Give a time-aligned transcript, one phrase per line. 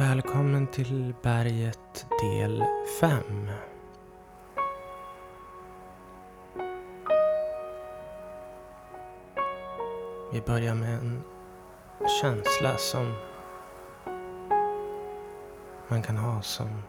[0.00, 2.64] Välkommen till berget del
[3.00, 3.48] 5.
[10.32, 11.22] Vi börjar med en
[12.20, 13.14] känsla som
[15.88, 16.82] man kan ha som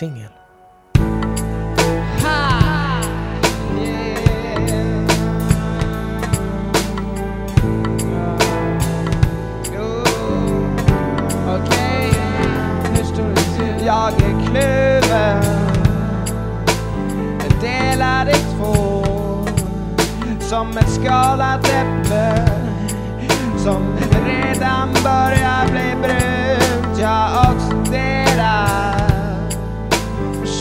[0.00, 0.41] singel.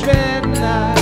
[0.02, 1.01] strand line.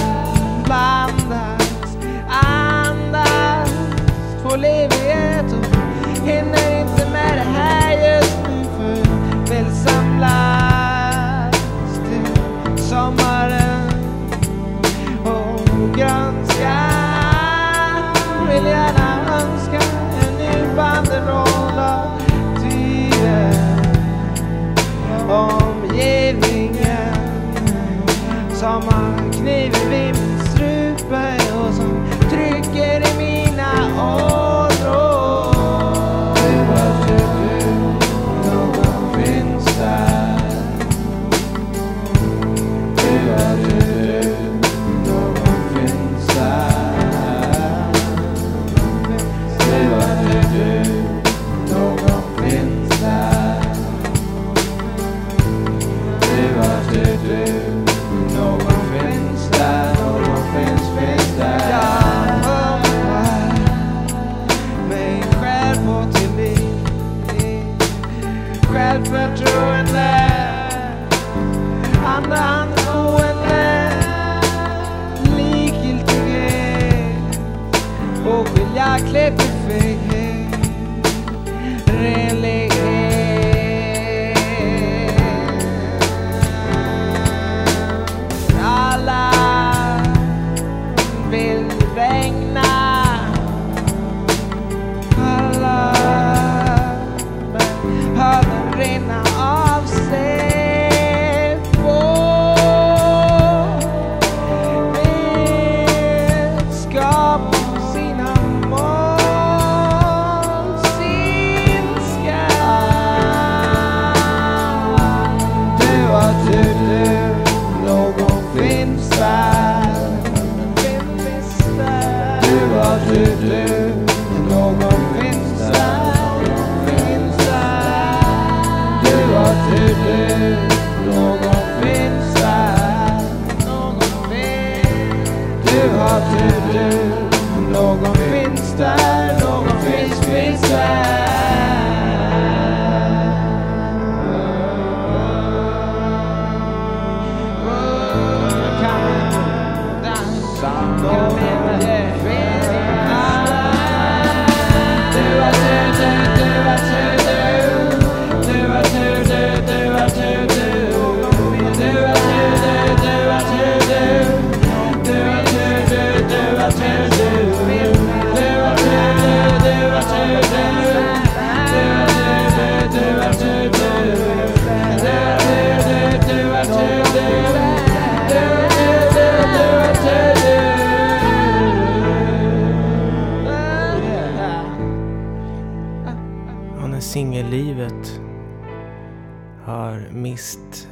[190.39, 190.87] brist,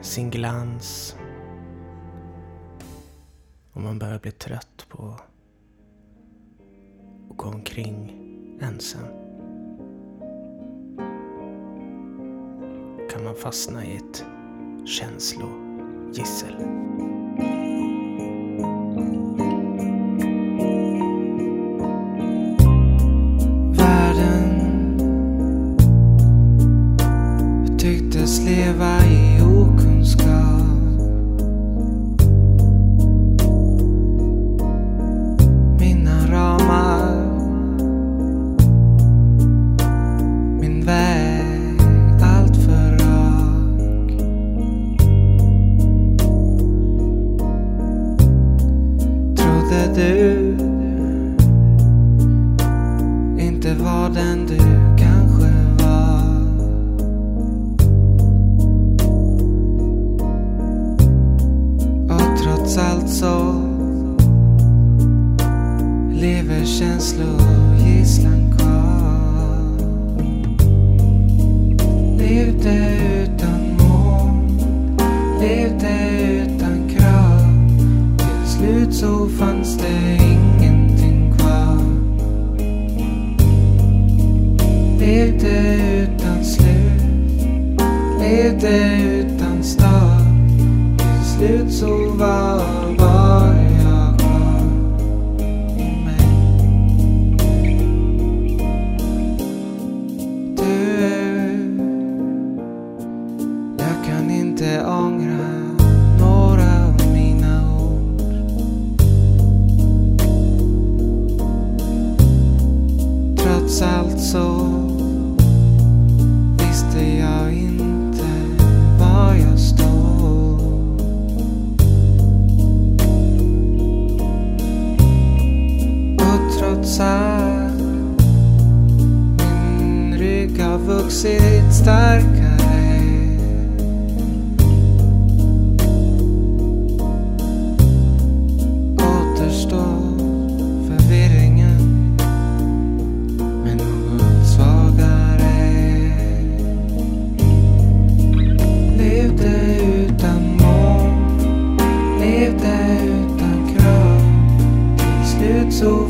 [0.00, 1.16] sin glans.
[3.72, 5.16] Och man börjar bli trött på
[7.30, 8.12] att gå omkring
[8.60, 9.06] ensam.
[13.10, 14.24] Kan man fastna i ett
[14.86, 16.54] känslogissel.
[28.46, 29.05] você vai.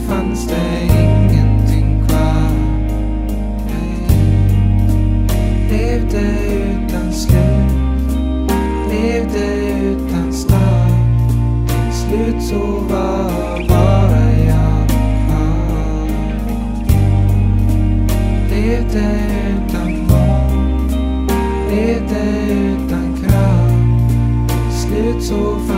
[0.09, 2.51] fanns det ingenting kvar.
[5.71, 6.23] Levde
[6.53, 8.13] utan slut,
[8.91, 9.47] levde
[9.83, 10.91] utan start.
[11.69, 12.59] Till slut så
[12.89, 14.89] var bara jag
[15.27, 16.09] kvar.
[18.51, 20.91] Levde utan mål,
[21.71, 23.71] levde utan krav.
[24.49, 25.76] Till slut så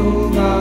[0.00, 0.59] so loud.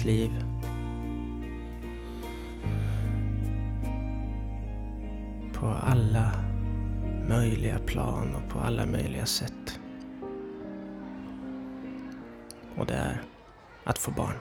[0.00, 0.44] ens liv.
[5.52, 6.32] På alla
[7.28, 9.80] möjliga plan och på alla möjliga sätt.
[12.76, 13.22] Och det är
[13.84, 14.36] att få barn.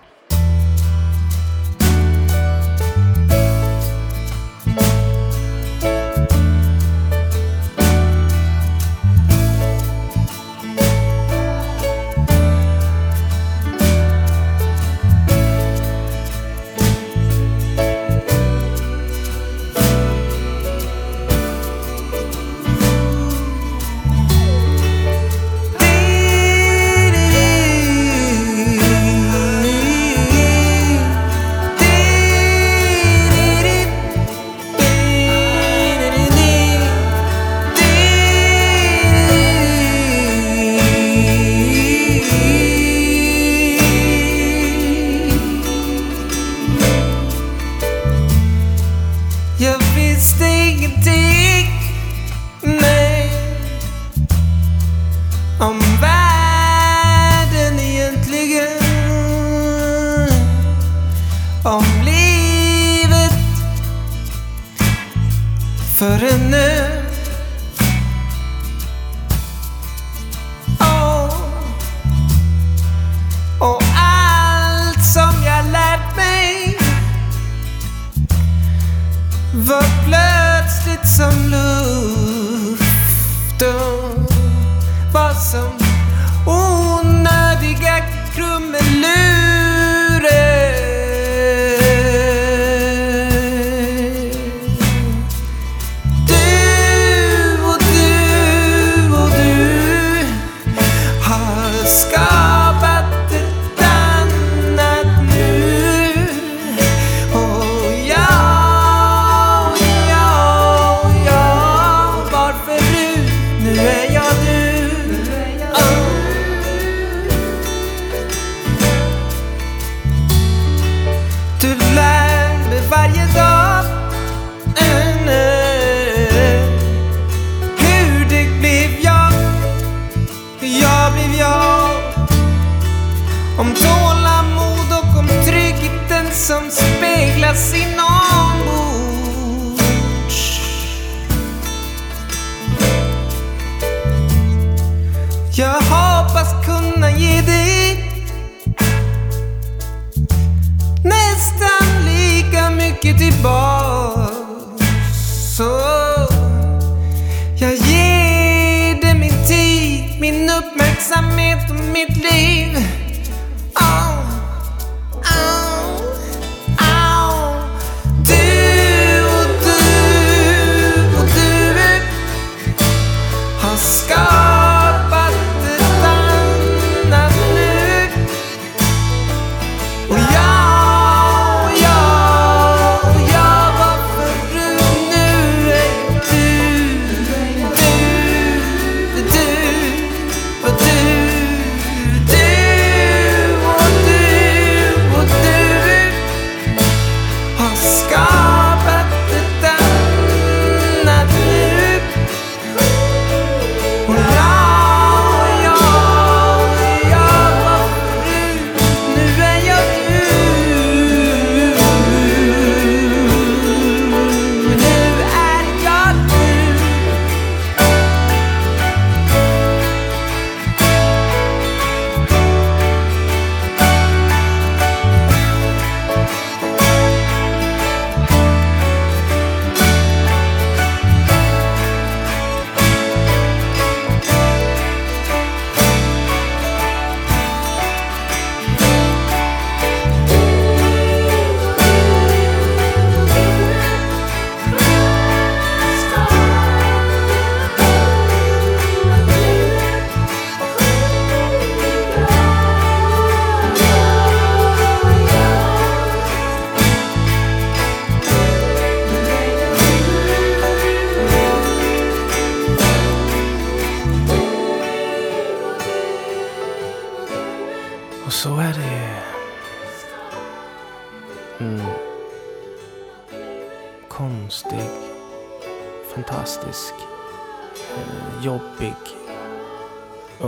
[79.53, 82.79] var plötsligt som luften.
[85.13, 85.73] Var som
[86.45, 87.99] onödiga
[88.35, 89.28] krumelurer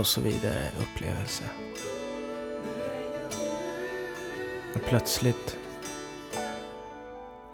[0.02, 1.44] och så vidare upplevelse.
[4.74, 5.56] Och plötsligt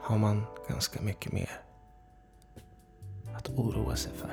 [0.03, 1.51] har man ganska mycket mer
[3.37, 4.31] att oroa sig för.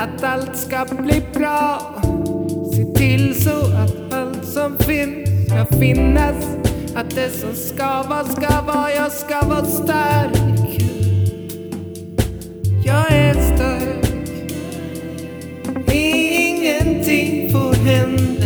[0.00, 1.80] att allt ska bli bra.
[2.74, 6.56] Se till så att allt som finns ska finnas.
[6.94, 8.92] Att det som ska vara ska vara.
[8.92, 10.36] Jag ska vara stark.
[12.86, 14.10] Jag är stark.
[15.92, 18.39] Ingenting får hända.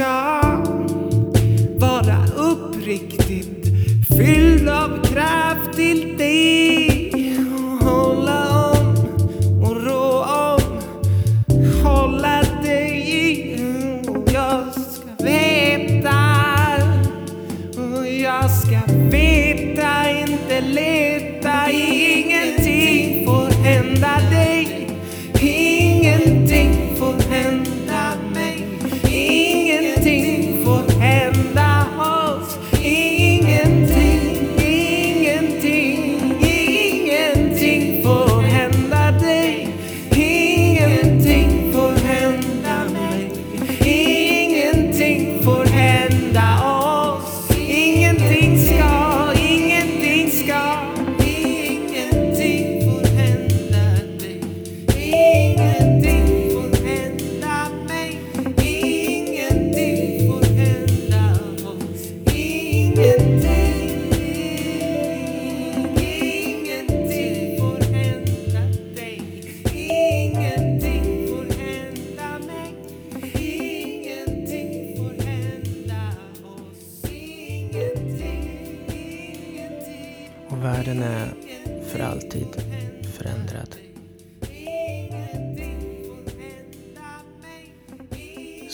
[0.00, 0.40] ska
[1.78, 3.66] vara uppriktigt
[4.08, 6.79] fylld av kraft till dig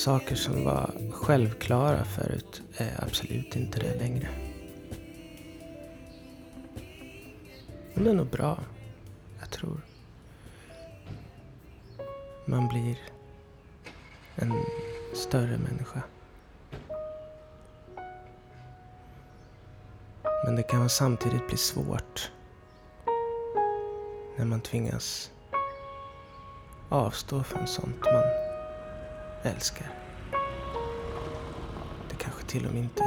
[0.06, 4.28] saker som var självklara förut är absolut inte det längre.
[7.94, 8.58] Men det är nog bra,
[9.40, 9.80] jag tror.
[12.44, 12.98] Man blir
[14.34, 14.52] en
[15.14, 16.02] större människa.
[20.44, 22.30] Men det kan samtidigt bli svårt
[24.36, 25.30] när man tvingas
[26.88, 28.45] avstå från sånt man
[29.42, 29.86] älskar.
[32.10, 33.04] Det kanske till och med inte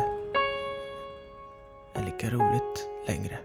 [1.94, 3.40] är lika roligt längre.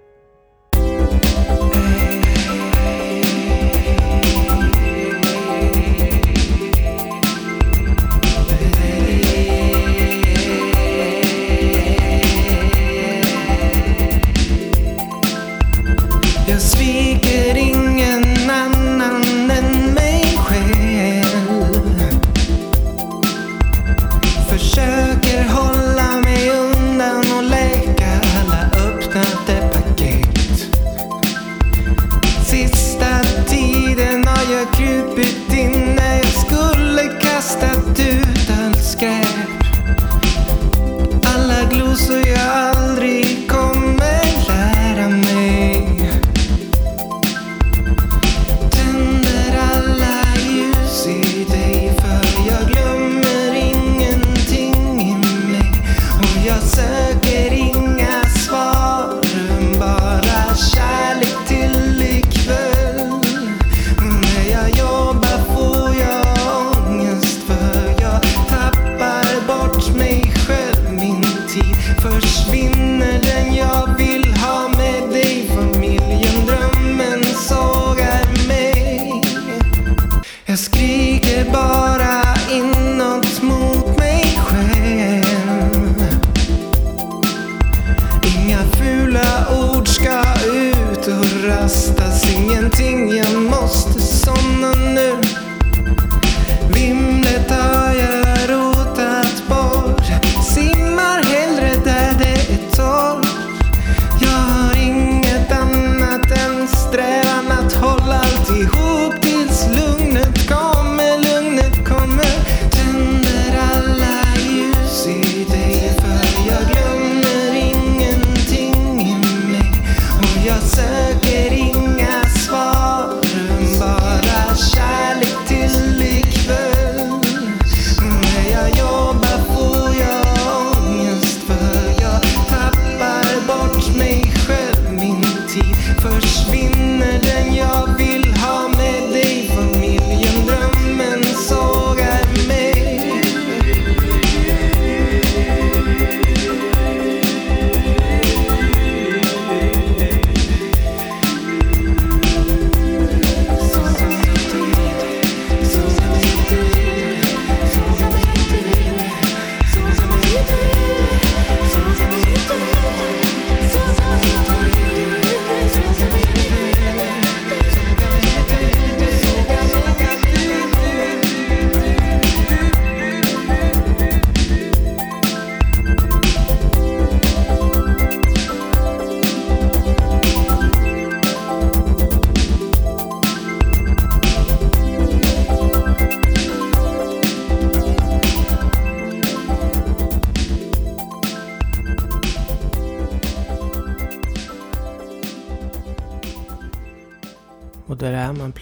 [108.44, 108.93] 几乎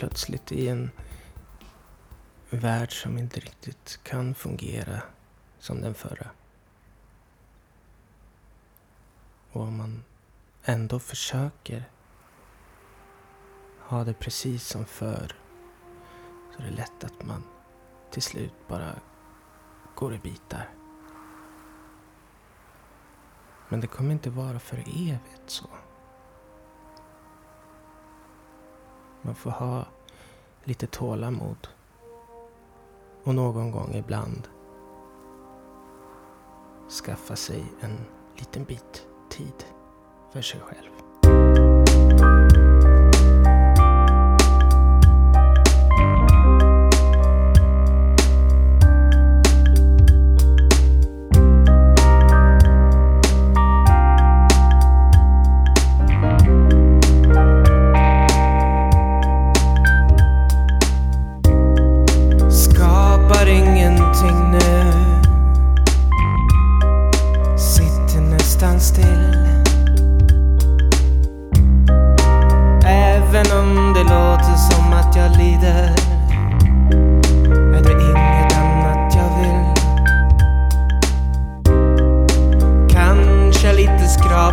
[0.02, 0.90] plötsligt i en
[2.50, 5.02] värld som inte riktigt kan fungera
[5.58, 6.30] som den förra.
[9.52, 10.04] Och om man
[10.64, 11.84] ändå försöker
[13.78, 15.36] ha det precis som förr
[16.52, 17.44] så är det lätt att man
[18.10, 18.94] till slut bara
[19.94, 20.68] går i bitar.
[23.68, 25.68] Men det kommer inte vara för evigt så.
[29.22, 29.84] Man får ha
[30.64, 31.68] lite tålamod.
[33.24, 34.48] Och någon gång ibland
[37.04, 37.98] skaffa sig en
[38.36, 39.64] liten bit tid
[40.32, 41.01] för sig själv.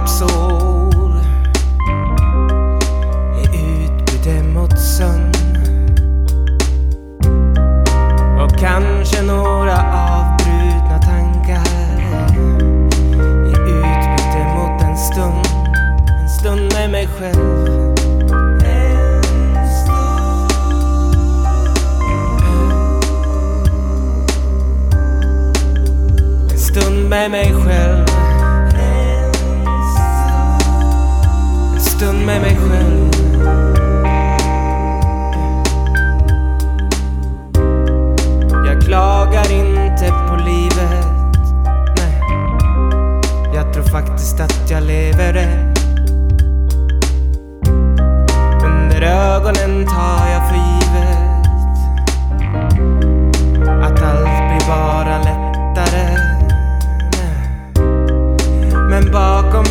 [0.10, 0.48] capsule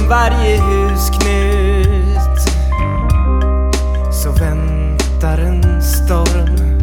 [0.08, 2.40] varje husknut
[4.12, 6.78] så väntar en storm.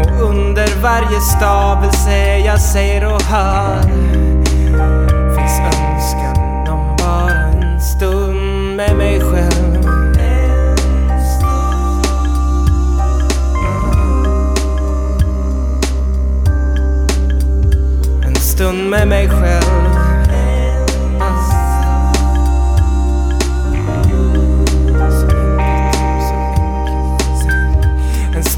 [0.00, 3.82] Och under varje stavelse jag säger och hör
[5.36, 9.86] finns önskan om bara en stund med mig själv.
[18.26, 19.69] En stund med mig själv.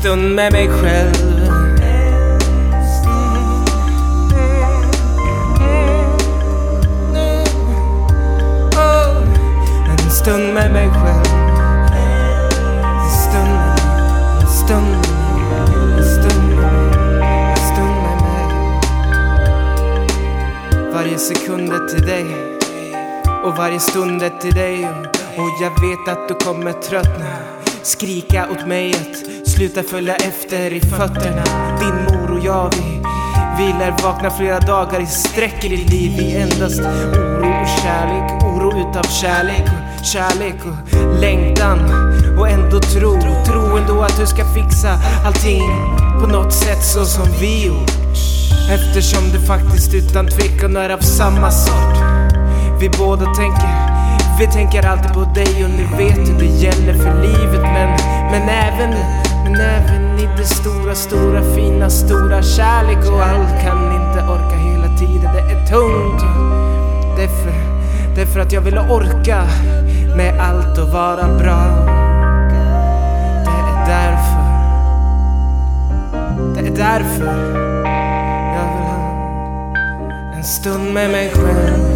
[0.02, 1.14] Stund med mig själv.
[9.90, 11.26] En stund med mig själv.
[11.92, 13.58] En stund,
[14.40, 15.06] en stund,
[15.98, 16.58] en stund,
[17.22, 18.44] en stund med mig.
[20.92, 22.26] Varje sekund är till dig
[23.44, 24.88] och varje stund är till dig.
[25.36, 27.26] Och jag vet att du kommer tröttna.
[27.82, 31.44] Skrika åt mig att sluta följa efter i fötterna.
[31.80, 33.02] Din mor och jag, vi,
[33.58, 36.12] vi lär vakna flera dagar i sträck i ditt liv.
[36.18, 39.62] Vi endast oro och kärlek, oro utav kärlek
[40.00, 41.78] och kärlek och längtan.
[42.38, 45.62] Och ändå tro, tro ändå att du ska fixa allting
[46.20, 47.90] på något sätt så som vi gjort.
[48.70, 51.96] Eftersom du faktiskt utan tvekan är av samma sort.
[52.80, 53.70] Vi båda tänker,
[54.38, 57.90] vi tänker alltid på dig och nu vet du det gäller för livet men,
[58.30, 59.21] men även,
[59.52, 64.98] men även i det stora, stora, fina, stora kärlek och allt kan inte orka hela
[64.98, 65.32] tiden.
[65.32, 66.22] Det är tungt.
[67.16, 67.52] Det är för,
[68.14, 69.44] det är för att jag vill orka
[70.16, 71.62] med allt och vara bra.
[73.44, 74.42] Det är därför.
[76.54, 77.26] Det är därför
[78.56, 81.91] jag vill ha en stund med mig själv.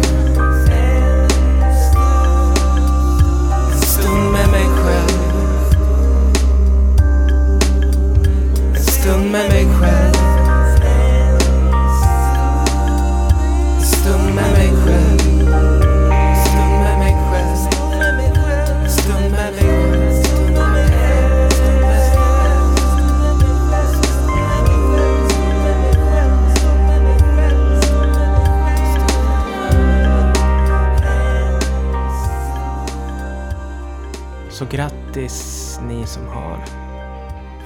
[36.07, 36.65] Som har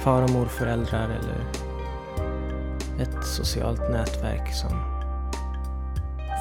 [0.00, 1.46] far och morföräldrar eller
[3.02, 4.70] ett socialt nätverk som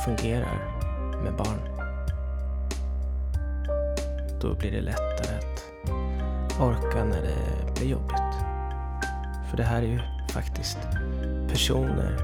[0.05, 0.81] fungerar
[1.23, 1.59] med barn.
[4.41, 5.71] Då blir det lättare att
[6.59, 8.35] orka när det blir jobbigt.
[9.49, 10.77] För det här är ju faktiskt
[11.49, 12.17] personer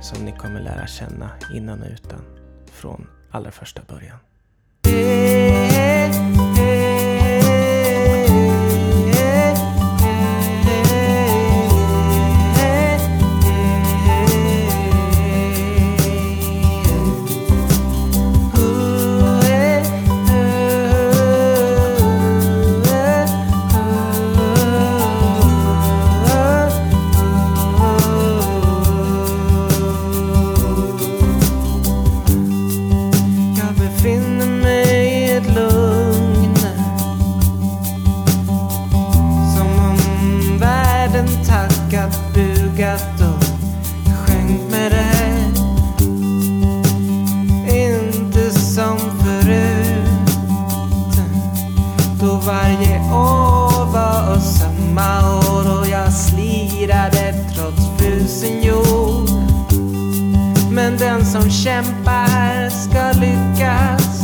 [0.00, 2.20] som ni kommer lära känna innan och utan
[2.72, 4.18] från allra första början.
[52.20, 59.28] Då varje år var samma år och jag slirade trots frusen jord.
[60.70, 64.20] Men den som kämpar ska lyckas.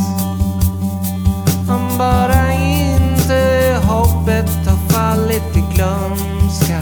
[1.69, 6.81] Om bara inte hoppet har fallit i glömska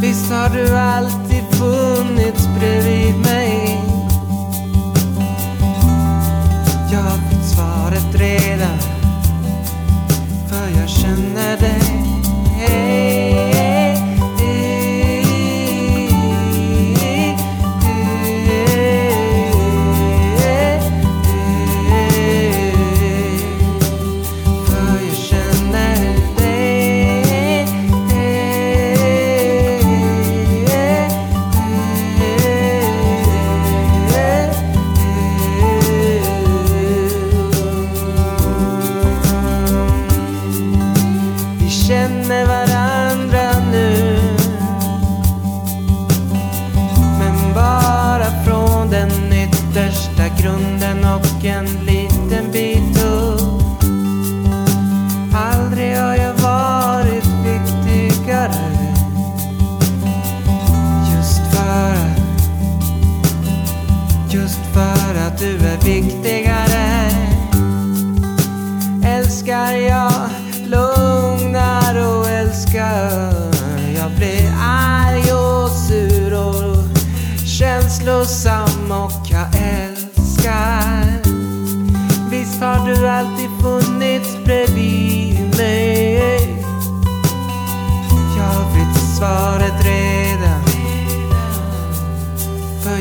[0.00, 3.91] Visst har du alltid funnits bredvid mig.
[8.22, 8.78] Redan
[10.48, 11.81] För jag känner dig.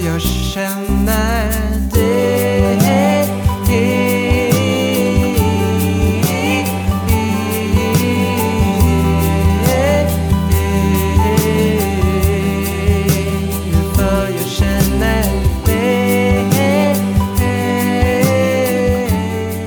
[0.05, 1.51] Jag känner
[1.93, 2.41] dig.
[13.95, 15.23] För jag känner
[15.65, 16.45] dig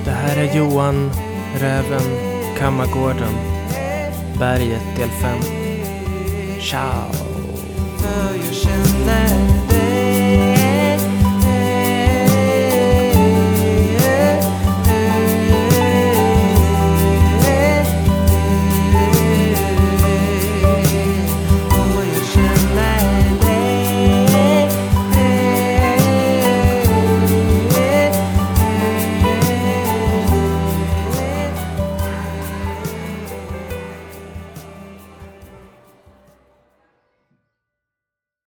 [0.04, 1.10] Det här är Johan
[1.60, 2.02] Räven
[2.58, 3.34] Kammargården
[4.38, 5.38] Berget del 5
[6.60, 7.24] Ciao